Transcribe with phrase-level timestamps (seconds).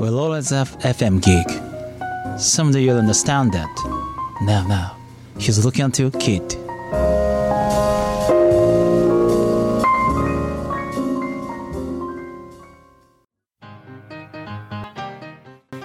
[0.00, 1.46] will always have FM gig.
[2.38, 3.68] Someday you'll understand that.
[4.40, 4.96] Now, now,
[5.38, 6.56] he's looking at your kid.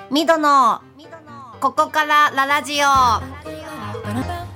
[0.09, 0.81] ミドの
[1.59, 2.85] ここからララジオ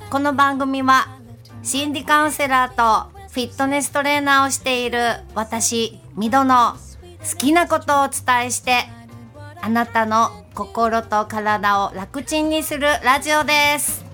[0.10, 1.20] この番組は
[1.62, 5.00] 心理カウンセラーとフィットネストレーナーをしている
[5.36, 6.76] 私ミドの
[7.30, 8.86] 好きなことをお伝えして
[9.62, 14.06] あなたの心と体を楽ちんにするラジオです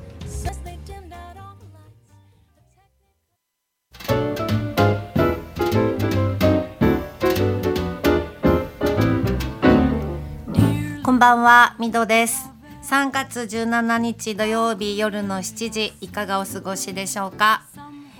[11.03, 12.49] こんばんは、みどです。
[12.83, 17.63] 3月17日土曜日夜の7時、いかがお過ごしでしょうか？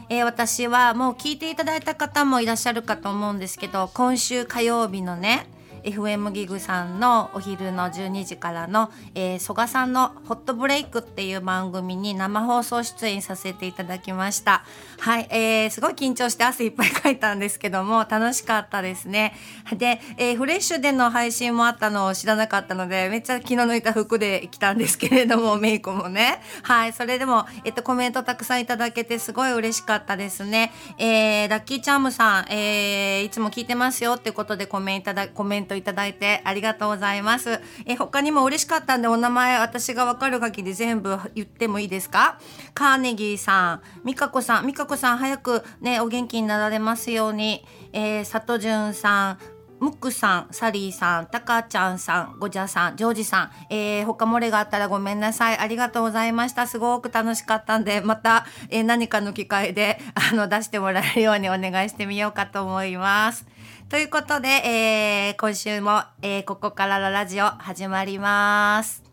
[0.08, 5.48] えー私はもう聞いていただいた方もいらっしゃるかと思うんですけど、今週火曜日のね、
[5.86, 14.64] FM ギグさんのお昼の12時からの、えー、曽我さんのホットブレイクっていう番組に生放送出演させていただきました。
[15.00, 19.34] はい、えー、すごい緊張して汗いっぱいかいたんですけども、楽しかったですね。
[19.76, 26.42] で、えーフレッシュでの配信もあったのを知らなかったので、めっちゃ気の抜いた服で来たんですけれども、 メイクもね。
[26.64, 30.72] はい、それでも、えっと、コメントたくさんいただけてすごい嬉しかったですね。
[30.98, 37.60] えー、ラッキーチャームさん、えー、いつも聞いてますよってことでコメントいただコメントいただいてありがとうございます。
[37.86, 42.40] え他にも嬉しかったんでお名前私がわかる限り全部言ってもいいですか？
[42.74, 49.38] カーネギーさん、ミカコさん、ミカコさん早くね、お元気になられますように、えー、佐藤淳さん、
[49.78, 55.58] ムックさん、サリーさん、タカちゃんさん、ゴジャさん、ジョージさん、えー、他漏れがあったらごめんなさい。
[55.58, 56.66] ありがとうございました。
[56.66, 63.46] すごく楽しかったんで、また、えー何かの機会で、あの、出してもらえるようにお願いしてみようかと思います。
[63.88, 69.04] ということで、えー今週も、えーここからのラジオ始まります。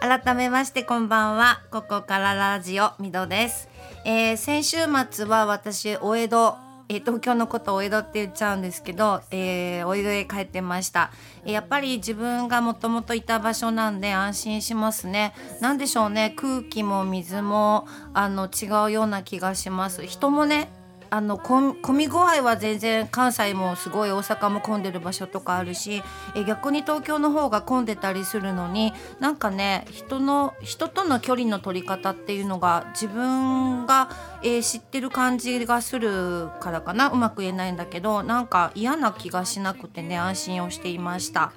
[0.00, 3.68] 改めましてこんばんはここからラジオみどです、
[4.04, 4.76] えー先週
[5.10, 6.56] 末は私お江戸
[6.94, 11.10] えー東京のことをお江戸って言っちゃうんですけど、えーお江戸へ帰ってました、
[11.44, 15.34] えーやっぱり自分がもともといた場所なんで安心しますね。
[15.60, 16.34] 何でしょうね。
[16.36, 20.06] 空気も水もあの違うような気がします。
[20.06, 20.68] 人もね
[21.14, 26.02] あの混み具合は全然関西もすごい大阪も混んでる場所とかあるし
[26.34, 34.10] え逆に東京の方が混んでたりするのになんかね人の人との距離の取り方っていうのが自分が、
[34.42, 41.52] えー知ってる感じがするからかなうまく言えないんだけどなんか嫌な気がしなくてね安心をしていました。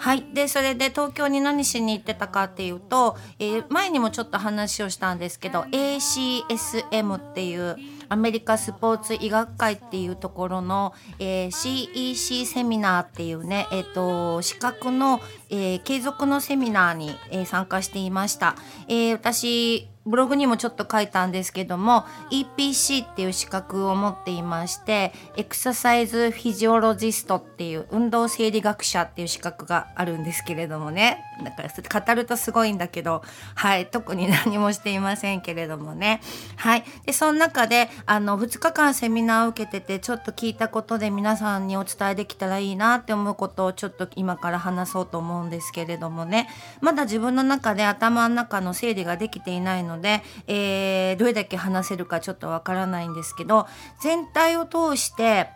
[0.00, 0.24] はい。
[0.32, 7.76] で、それで東京に何しに行ってたかっていうと、えー前にもちょっと話をしたんですけど、ACSM っていう
[8.08, 18.56] アメリカスポーツ医学会っていうところの、えー CEC セミナーっていうね、えっ、と、資格の、えー継続のセミナーに、えー参加していました。
[18.88, 31.22] えー私、ブログにもちょっと書いたんですけども EPC っていう資格を持っていましてエクササイズフィジオロジストっていう運動生理学者っていう資格があるんですけれどもね。
[31.42, 33.22] だから語るとすごいんだけど
[33.54, 36.20] はい特に何もしていませんけれどもね。
[36.56, 36.84] はい。
[37.06, 46.48] でその中であの2日間セミナーを受けててちょっと聞いたことで皆さんにお伝えできたらいいなって思うことをちょっと今から話そうと思うんですけれどもね。
[46.80, 53.66] まだ自分の中で頭の中の整理ができていないので、えーどれだけ話せるかちょっとわからないんですけど
[54.00, 55.48] 全体を通して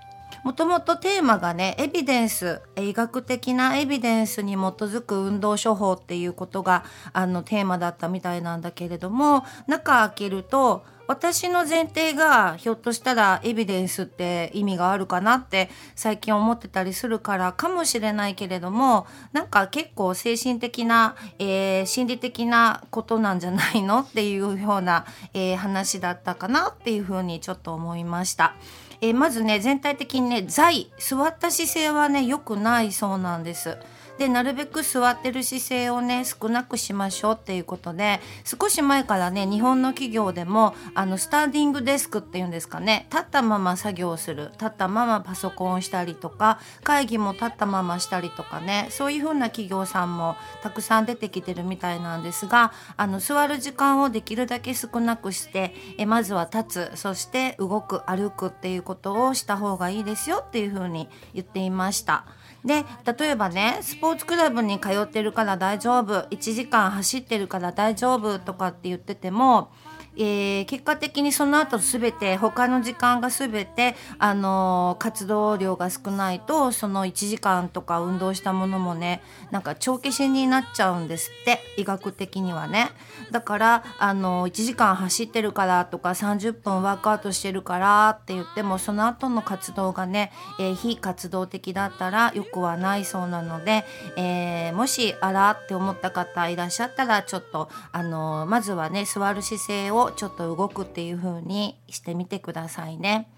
[0.45, 24.01] もともとテーマがねエビデンス医学的なエビデンスに基づく運動処方っていうことがあのテーマだったみたいなんだけれども中開けると私の前提がひょっとしたらエビデンスって意味があるかなって最近思ってたりするからかもしれないけれどもなんか結構精神的な、えー心理的なことなんじゃないの？
[24.01, 25.05] っていうような、
[25.35, 28.55] えー話だったかなっていうふうにちょっと思いました。
[29.09, 33.77] えまずね全体的にね座位座った姿勢はね良くないそうなんです。
[34.19, 62.25] でなるべく座ってる姿勢をね少なくしましょうっていうことで少し前からね日本の企業でもあのスタンディングデスクっていうんですかね立ったまま作業する立ったままパソコンをしたりとか会議も立ったまましたりとかねそういう風な企業さんもたくさん出てきてるみたいなんですがあの座る時間をできるだけ少なくしてえまずは立つそして動く歩くっていうことをした方がいいですよっていう風に言っていました。
[62.65, 62.85] で
[63.19, 66.29] 例えばねスポーツクラブに通ってるから大丈夫。
[66.29, 69.71] 1時間走ってるから大丈夫とかって言ってても
[70.17, 82.91] えー結果的にその後すべて他の時間がすべて、あのー活動量が少ないとその1時間とか運動したものもねなんか帳消しになっちゃうんですって医学的にはね。
[83.31, 93.85] だから、あのー1時間走ってるからとか30分ワークアウトしてるからって言ってもその後の活動がね、えー非活動的だったらよくはないそうなので、
[94.17, 103.29] えーもしあらって思った方いらっしゃったらちょっとあのまずはね座る姿勢をちょっと動くっていう風にしてみてくださいね。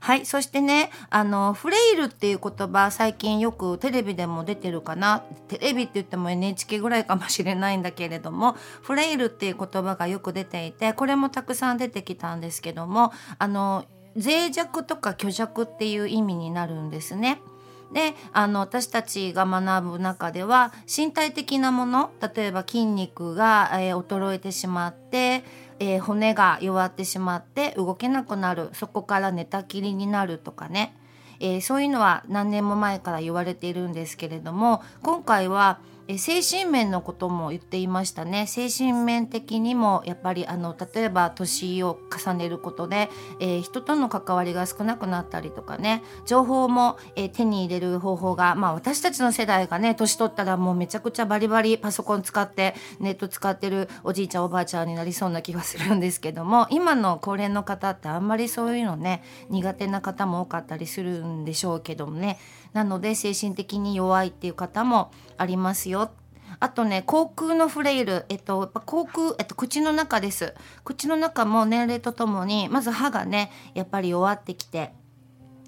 [0.00, 0.24] はい。
[0.24, 5.24] そしてね、あの、フレイルっていう言葉、最近よくテレビでも出てるかな。
[5.48, 13.84] テレビって言っても NHK ぐらいかもしれないんだけれども、フレイルっていう言葉がよく出ていて、これもたくさん出てきたんですけども、あの、
[14.16, 17.42] 脆弱とか虚弱っていう意味になるんですね。
[17.92, 25.42] であの私たちが学ぶ中では身体的なもの例えば筋肉が、えー衰えてしまって、
[25.80, 28.70] えー骨が弱ってしまって動けなくなる。
[28.74, 30.94] そこから寝たきりになるとかね、
[31.40, 35.80] えーそういうのは何年も前から言われているんですけれども今回は
[36.10, 38.48] え精神面のことも言っていましたね。
[38.48, 43.08] 精神面的にもやっぱりあの例えば年を重ねることで、
[43.38, 46.02] えー人との関わりが少なくなったりとかね。
[46.26, 62.38] 情報も、えー手に入れる方法がまあ私たちの世代がね年取ったらもうめちゃくちゃバリバリパソコン使ってネット使ってるおじいちゃんおばあちゃんになりそうな気がするんですけども今の高齢の方ってあんまりそういうのね苦手な方も多かったりするんでしょうけどもね。
[62.72, 66.10] なので精神的に弱いっていう方もありますよ
[66.58, 70.54] あとね、口腔のフレイル、えっと、やっぱ口腔、えっと、口の中です。
[70.84, 74.92] 口の中も年齢とともに、まず歯がね、やっぱり弱ってきて、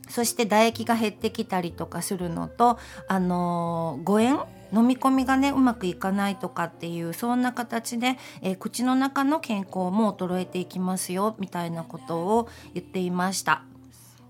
[0.09, 2.79] そして唾液が減ってきたりとかするのと、
[3.09, 4.45] あのー誤嚥？
[4.75, 13.65] 飲み込みがねうまくいかないとかっていうそんな形で、えー口の中の健康も衰えていきますよみたいなことを言っていました。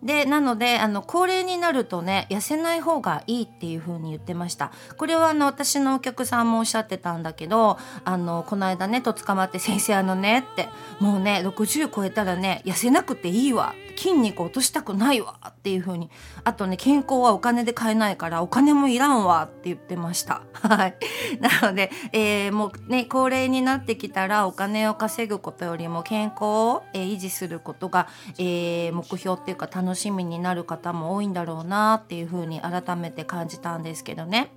[0.03, 4.73] でなのであの高齢になるとね痩せない方がいいっていう風に言ってました。
[4.97, 10.69] これはあの私のお客さんもおっしゃってたんだけどあのこの間ねと捕まって「先生あのね」って
[10.99, 13.75] 「もうね60超えたらね痩せなくていいわ。
[13.95, 16.11] 筋肉落としたくないわ」っていう風に。
[16.45, 19.45] あとね健康はお金で買えないからお金もいらんわ。
[19.45, 20.43] って言ってました。
[20.55, 20.97] はい。
[21.41, 28.09] なので、えーもうね高齢になってきたらお金を稼ぐことよりも健康を、えー維持することが、
[28.39, 34.51] えー目標っていうか楽しみしみになる方も多いんだろうなっていうふうに改めて感じたんですけどね。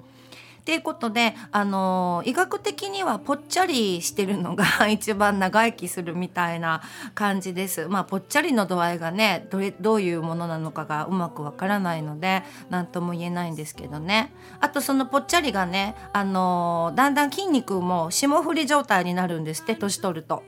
[0.61, 6.81] っていうことで、あのー医学的にはぽっちゃりしてるのが 一番長生きするみたいな
[7.13, 7.85] 感じです。
[7.87, 12.41] まあぽっちゃりの度合いがねどれどういうものなのかがうまくわからないので
[12.71, 14.33] 何とも言えないんですけどね。
[14.59, 20.41] あとそのぽっちゃりがね、あのーだんだん筋肉も霜降り状態になるんですって年取ると。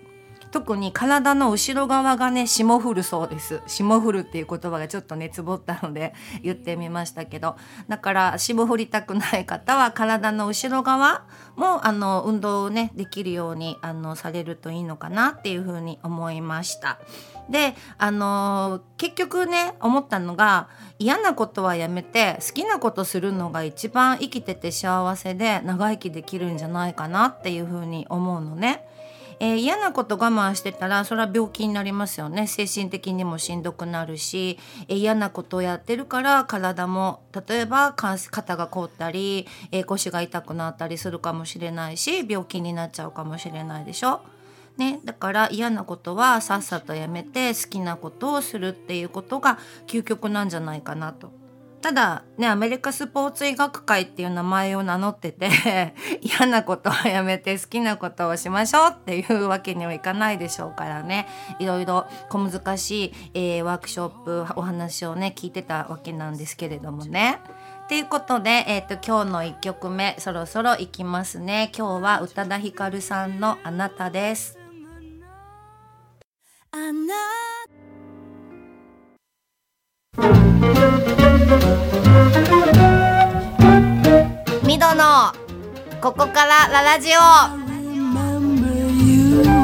[0.51, 7.55] 特に体の後ろ側がね霜降るそうです霜降るっていう言葉がちょっとねつぼったので言ってみましたけど
[7.87, 16.99] だから霜降りたくない方は体の後ろ側もあの運動をねできるようにあのされるといいのかなっていうふうに思いました。
[17.49, 20.67] であの結局ね思ったのが
[20.99, 28.85] 嫌なことはやめて好きなことするのが一番生きてて幸せで長生きできるんじゃないかなっていうふうに思うのね。
[29.39, 44.21] えー嫌なこと我慢してたらそれは病気になりますよね精神的にもしんどくなるし、えー嫌なことをやってるから体も例えば肩が凍ったり、えー腰が痛くなったりするかもしれないし病気になっちゃうかもしれないでしょ。
[44.77, 51.31] ね、だから嫌なことはさっさとやめて好きなことをするっていうことが究極なんじゃないかなと。
[51.81, 61.27] ただねアメリカスポーツ医学会っていう名前を名乗ってて 嫌なことはやめて好きなことをしましょうっていうわけにはいかないでしょうからね
[61.59, 67.39] いろいろ小難しい、えーワークショップお話をね聞いてたわけなんですけれどもね。
[67.87, 74.57] ということで、えー、と今日の1曲目そろそろいきますね今日は宇多田ヒカルさんの「あなた」です。
[76.71, 76.91] あな
[77.71, 77.76] ミ
[84.77, 85.33] 殿
[86.01, 87.09] ここからララジ
[89.53, 89.56] オ。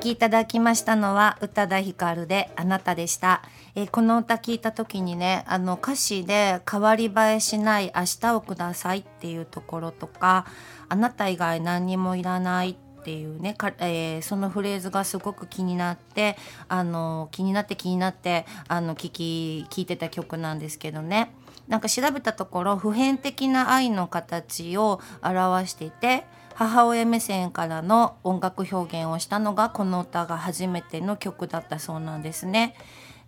[0.00, 3.42] きいただきましたのは宇多田ヒカルであなたでした、
[3.74, 10.46] えーこの歌聞いた時にねあの歌詞で変わり映えしない明日をくださいっていうところとか
[10.88, 16.36] あなた以外何にもいらないってていうねか、えーそのフレーズがすごく気になって
[16.68, 21.32] あの気になって気になってあの聞き聞いてた曲なんですけどね
[21.68, 32.74] なんか調べたところ普遍的な愛の形を表していて母親目線からの音楽表現をしたのがこの歌が初めての曲だったそうなんですね。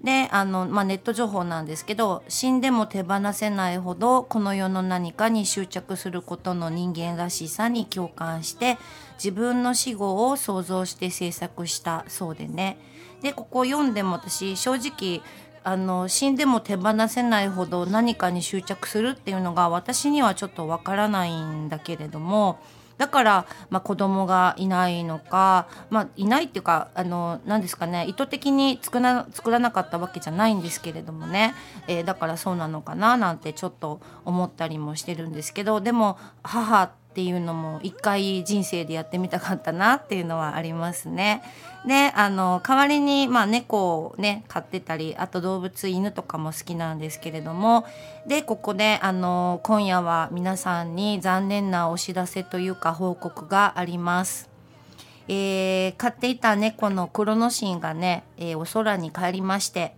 [0.02, 8.78] であの、まあ、ネット情報なんですけど死んでも手放せないほどこの世の何かに執着することの人間らしさに共感して
[9.14, 12.78] 自分の死後を想像して制作したそうでね。
[13.23, 15.23] でここ読んでも私正直
[15.64, 22.59] あの死んでも手放せないほど何かに執着するっていうのが私にはちょっとわからないんだけれども
[23.02, 31.52] だから、まあ、子供がいないのか、まあ、いないっていうかあの何ですかね意図的に作ら作らなかったわけじゃないんですけれどもね、
[31.88, 41.42] えーだからそうなのかななんてちょっと思ったりもしてるんですけどでも母ってっていうのも一回人生でやってみたかったなっていうのはありますね。
[41.87, 47.85] であの代わりに、まあ、猫をね飼ってたりあと動物犬とかも好きなんですけれども
[48.26, 54.49] でここであの今夜は皆さんに残念なお知らせというか報告があります。
[55.28, 59.95] えー飼っていた猫のクロノシンがね、えーお空に帰りまして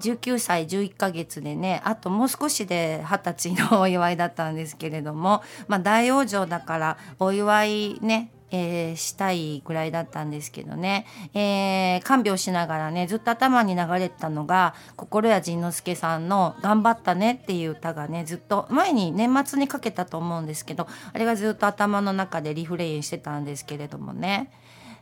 [0.00, 24.50] 19歳11ヶ月でねあともう少しで二十歳のお祝いだったんですけれども、まあ、大往生だからお祝いねえーしたいぐらいだったんですけどね、えー看病しながらねずっと頭に流れてたのが心谷仁之助さんの「頑張ったね」っていう歌がねずっと前に年末にかけたと思うんですけどあれがずっと頭の中でリフレインしてたんですけれどもね。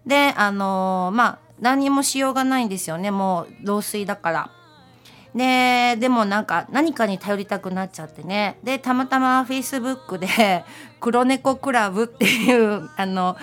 [0.06, 3.10] であのーまあ何にもしようがないんですよね。
[3.10, 4.50] もう老衰だから。
[5.36, 10.64] ででもなんか何かに頼りたくなっちゃってねでたまたまフェイスブックで
[10.98, 13.36] 「黒猫クラブ」っていうあの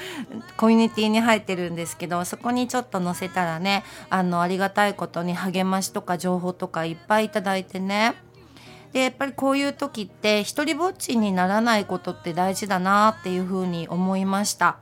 [0.57, 8.15] コミュニティに入ってるんですけどそこにちょっと載せたらねあのありがたいことに励ましとか情報とかいっぱいいただいてね
[8.91, 14.77] でやっぱりこういう時って一人ぼっちにならないことって大事だなっていうふうに思いました。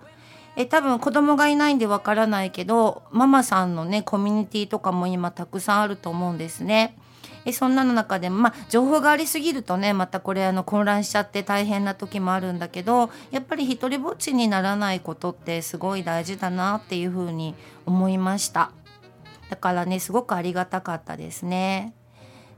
[0.57, 6.97] え多分子供がいないんでわからないけどママさんのねコミュニティとかも今たくさんあると思うんですね。
[7.51, 17.55] そんなの中でもまあ情報がありすぎるとねまたこれあの混乱しちゃって大変な時もあるんだけどやっぱり一人ぼっちにならないことってすごい大事だなっていうふうに
[17.85, 18.71] 思いました。
[19.49, 21.93] だからねすごくありがたかったですね。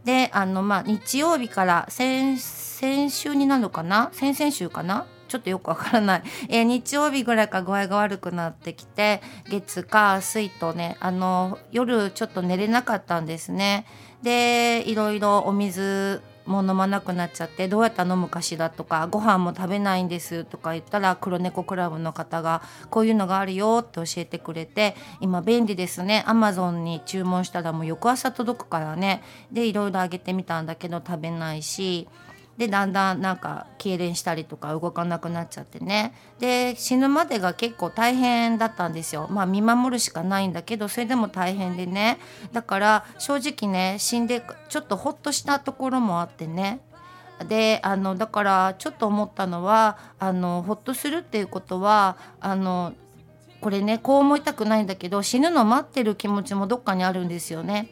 [0.04, 4.10] であのまあ日曜日から先先週になるのかな？
[4.12, 5.06] 先々週かな？
[5.30, 13.88] ちょっとよくわからない、えー日曜日ぐらいか具合が悪くなってきて月火水とねあの夜ちょっと寝れなかったんですね
[14.24, 26.24] でいろいろお水も飲まなくなっちゃってどうやったら飲むかしらとかご飯も食べないんですとか言ったら黒猫クラブの方がこういうのがあるよって教えてくれて今便利ですね。
[26.28, 29.24] アマゾンに注文したらもう翌朝届くからね。
[29.52, 32.08] でいろいろあげてみたんだけど食べないし
[32.58, 36.14] でだんだんなんか痙攣したりとか動かなくなっちゃってね。
[36.40, 39.28] で死ぬまでが結構大変だったんですよ。
[39.32, 42.20] まあ見守るしかないんだけどそれでも大変でね。
[42.52, 46.80] だから正直ね死んでちょっとほっとしたところもあってね。
[47.48, 52.94] であのだからちょっと思ったのはあのほっとするっていうことはあの
[53.62, 57.90] これねこう思いたくないんだけど死ぬの待ってる気持ちもどっかにあるんですよね。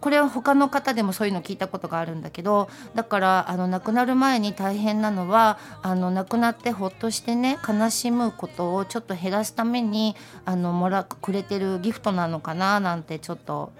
[0.00, 10.14] これは他の方でもそういうの聞いたことがあるんだけどだからあの亡くなる前に大変なのはあの亡くなってほっとしてね悲しむことをちょっと減らすために
[10.44, 13.72] あのもらくれてるギフトなのかななんてちょっと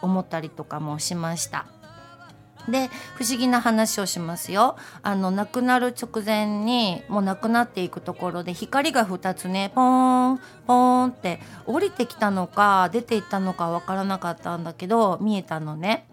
[0.00, 1.77] 思ったりとかもしました。
[2.68, 16.06] で不思議な話をしますよあの亡くなる直前にもう亡くなっていくところで光が2つねポーンポーンって降りてきたのか出ていったのか分からなかったんだけど見えたのね。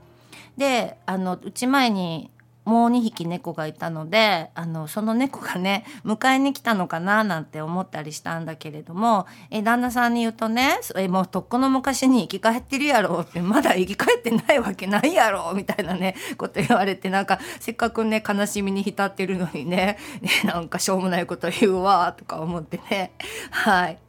[0.58, 2.32] であのうち前に
[2.66, 23.12] もう2匹猫がいたのであのその猫がね 迎えに来たのかななんて思ったりしたんだけれどもえ旦那さんに言うとね「えもうとっくの昔に生き返ってるやろ」って「まだ生き返ってないわけないやろ」みたいなね こと言われてなんかせっかくね悲しみに浸ってるのにね ねなんかしょうもないこと言うわとか思ってね
[23.52, 24.00] はい。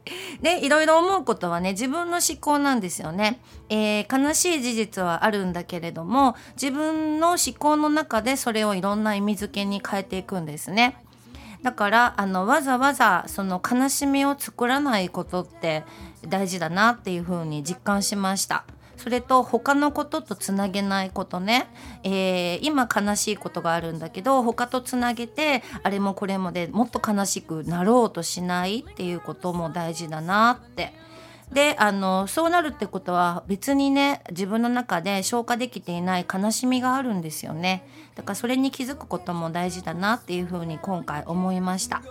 [0.41, 3.39] でいろいろ思うことはね自分の思考なんですよね。
[3.69, 10.97] えー悲しい事実はあるんだけれども自分の思考の中でそれをいろんな意味付けに変えていくんですね。
[11.63, 15.83] だからあのわざわざその悲しみを作らないことって
[16.27, 18.63] 大事だなっていう風に実感しました。
[18.95, 21.67] それと他のこととつなげないことね、
[22.03, 30.93] えー今悲しいことがあるんだけど他とつなげてあれもこれもでもっと悲しくなろうとしないっていうことも大事だなって。
[31.51, 42.01] であのそうなるってことは別にね自分の中で消化できていない悲しみがあるんですよねだからそれに気づくことも大事だなっていうふうに今回思いました。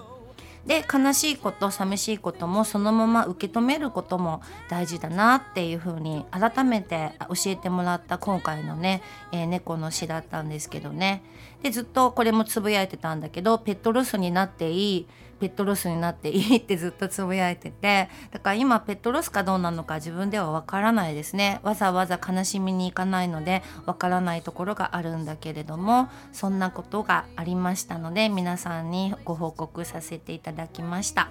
[0.67, 9.01] で悲しいこと寂しいこともそのまま受け止めることも大事だなっていうふうに改めて教えてもらった今回のね、
[9.33, 11.23] えー猫の詩だったんですけどね
[11.63, 15.07] でずっとこれもつぶやいてたんだけどペットロスになっていい
[15.39, 21.61] ペットロスになっていいってずっとつぶやいててだから今ペットロスかどうなのか自分ではわからないですね。
[21.63, 31.29] わざわざ悲しみに行かないのでわからないところがあるんだけれどもそんなことがありましたので皆さんにご報告させていただきました。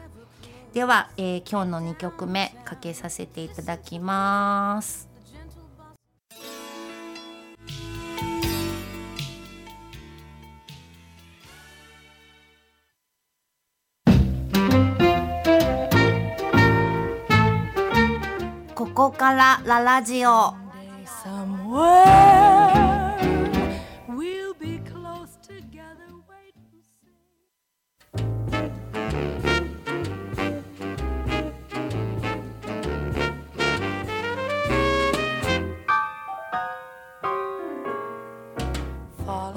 [0.74, 5.15] では、えー今日の2曲目かけさせていただきます。
[18.96, 20.54] ここからララジオ。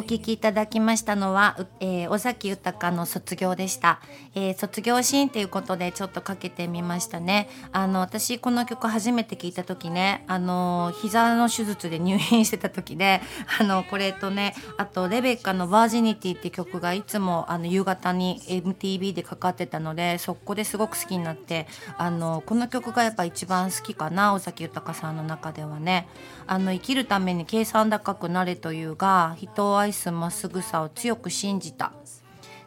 [0.08, 4.00] 聞きいただきましたのは、えー尾崎豊の卒業でした、
[4.34, 7.50] えー卒業シーンということでちょっとかけてみましたね。
[7.72, 13.20] あの私この曲初めて聞いた時ねあの膝の手術で入院してた時で
[13.60, 21.66] あのこれとねあとレベッカのバージニティって曲がいつもあの夕方に MTV でかかってたのでそこですごく好きになって
[21.98, 26.08] あのこの曲がやっぱ一番好きかな尾崎豊さんの中ではね。
[26.50, 31.92] あの生きるために計算高くなれというが人を愛すまっすぐさを強く信じた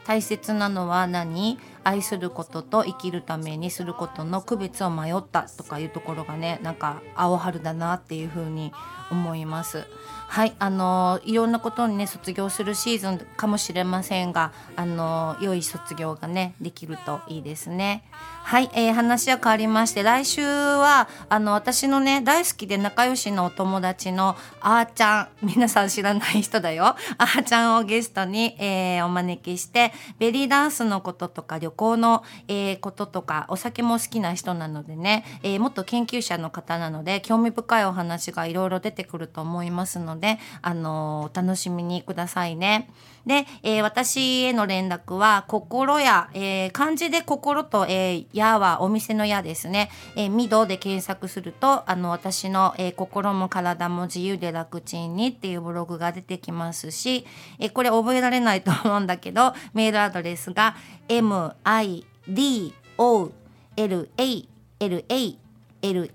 [0.05, 1.59] 大切なのは何？
[1.83, 8.71] 愛することと生きるためにすることの区別を迷ったとかいうところがねなんか青春だなっていう風に
[9.09, 9.85] 思います。
[10.27, 18.03] はいあのいろんなことにね卒業するシーズンかもしれませんがあの良い卒業がねできるといいですね。
[18.43, 42.89] はい、えー話は変わりまして来週はあの私のね大好きで仲良しのお友達のあーちゃん皆さん知らない人だよあーちゃんをゲストに、えーお招きしてベリーダンスのこととか旅行の、えーこととかお酒も好きな人なのでね、えーもっと研究者の方なので興味深いお話がいろいろ出てくると思いますので、あのーお楽しみにくださいね。
[43.25, 49.89] で、えー私への連絡は心や、えー漢字で心と、えー、やはお店のやですね。
[50.15, 57.25] えー、みどで検索すると、あの、私の、えー心も体も自由で楽ちんにっていうブログが出てきますし、
[57.59, 60.75] えーこれ覚えられないと思うんだけど、 メールアドレスが
[61.07, 63.31] midolaLA dio アット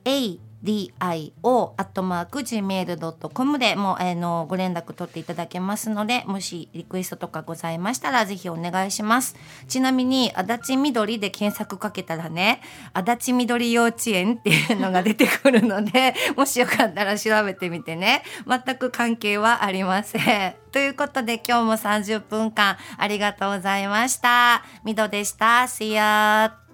[0.06, 9.36] マーク dio.gmail.com でもう、あのご連絡取っていただけますのでもしリクエストとかございましたらぜひお願いします。
[9.68, 12.60] ちなみに足立みどりで検索かけたらね
[12.92, 18.24] 足立みどり幼稚園っていうのが出てくるので もしよかったら調べてみてね。
[18.46, 20.54] 全く関係はありません。
[20.72, 24.64] ということで今日も30分間ありがとうございました。
[24.84, 25.62] みどでした。
[25.62, 26.65] See ya